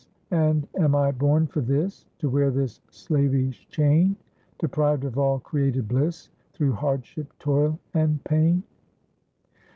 [0.31, 4.15] and am I born for this, To wear this slavish chain?
[4.57, 8.63] Deprived of all created bliss, Through hardship, toil, and pain?